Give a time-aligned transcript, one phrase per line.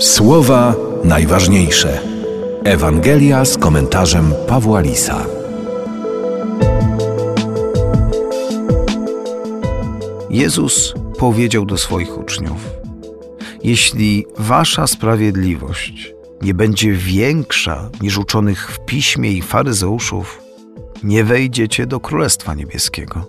[0.00, 2.00] Słowa najważniejsze.
[2.64, 5.26] Ewangelia z komentarzem Pawła Lisa.
[10.30, 12.70] Jezus powiedział do swoich uczniów:
[13.64, 20.42] Jeśli wasza sprawiedliwość nie będzie większa niż uczonych w piśmie i faryzeuszów,
[21.02, 23.26] nie wejdziecie do Królestwa Niebieskiego.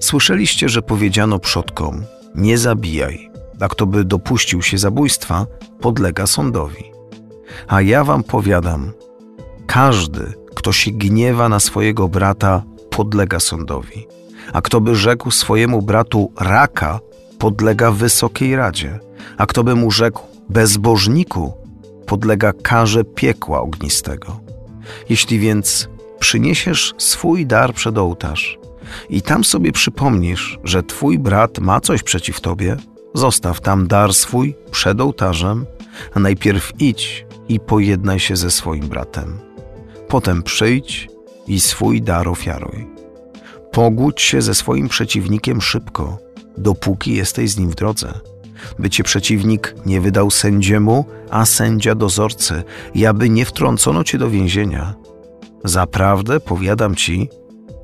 [0.00, 2.04] Słyszeliście, że powiedziano przodkom:
[2.34, 3.30] Nie zabijaj,
[3.60, 5.46] a kto by dopuścił się zabójstwa,
[5.80, 6.84] podlega sądowi.
[7.68, 8.92] A ja wam powiadam:
[9.66, 14.06] każdy, kto się gniewa na swojego brata, podlega sądowi.
[14.52, 17.00] A kto by rzekł swojemu bratu raka,
[17.38, 18.98] podlega wysokiej radzie.
[19.36, 21.52] A kto by mu rzekł bezbożniku,
[22.06, 24.40] podlega karze piekła ognistego.
[25.08, 25.88] Jeśli więc
[26.18, 28.58] przyniesiesz swój dar przed ołtarz
[29.10, 32.76] i tam sobie przypomnisz, że twój brat ma coś przeciw tobie,
[33.18, 35.66] zostaw tam dar swój przed ołtarzem,
[36.14, 39.38] a najpierw idź i pojednaj się ze swoim bratem.
[40.08, 41.08] Potem przyjdź
[41.46, 42.86] i swój dar ofiaruj.
[43.72, 46.18] Pogódź się ze swoim przeciwnikiem szybko,
[46.58, 48.20] dopóki jesteś z nim w drodze
[48.78, 52.62] by cię przeciwnik nie wydał sędziemu, a sędzia dozorcy,
[52.94, 54.94] i aby nie wtrącono cię do więzienia.
[55.64, 57.28] Zaprawdę powiadam ci,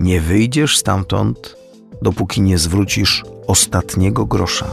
[0.00, 1.56] nie wyjdziesz stamtąd,
[2.02, 4.66] dopóki nie zwrócisz ostatniego grosza.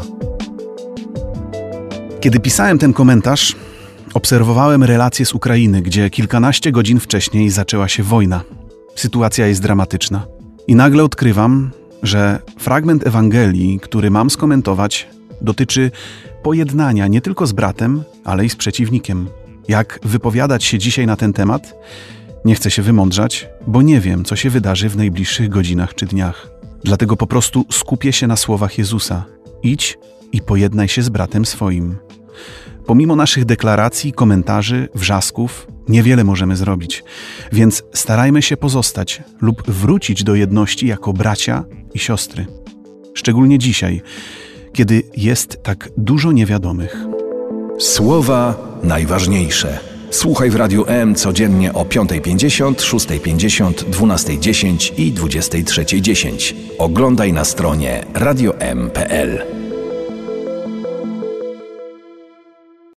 [2.21, 3.55] Kiedy pisałem ten komentarz,
[4.13, 8.41] obserwowałem relacje z Ukrainy, gdzie kilkanaście godzin wcześniej zaczęła się wojna.
[8.95, 10.27] Sytuacja jest dramatyczna.
[10.67, 11.71] I nagle odkrywam,
[12.03, 15.07] że fragment Ewangelii, który mam skomentować,
[15.41, 15.91] dotyczy
[16.43, 19.27] pojednania nie tylko z bratem, ale i z przeciwnikiem.
[19.67, 21.73] Jak wypowiadać się dzisiaj na ten temat?
[22.45, 26.49] Nie chcę się wymądrzać, bo nie wiem, co się wydarzy w najbliższych godzinach czy dniach.
[26.83, 29.25] Dlatego po prostu skupię się na słowach Jezusa:
[29.63, 29.97] idź
[30.31, 31.95] i pojednaj się z bratem swoim.
[32.85, 37.03] Pomimo naszych deklaracji, komentarzy, wrzasków, niewiele możemy zrobić,
[37.51, 41.63] więc starajmy się pozostać lub wrócić do jedności jako bracia
[41.93, 42.45] i siostry.
[43.13, 44.01] Szczególnie dzisiaj,
[44.73, 46.97] kiedy jest tak dużo niewiadomych.
[47.79, 49.79] Słowa najważniejsze.
[50.11, 56.53] Słuchaj w Radiu M codziennie o 5.50, 6.50, 12.10 i 23.10.
[56.77, 59.60] Oglądaj na stronie radiom.pl.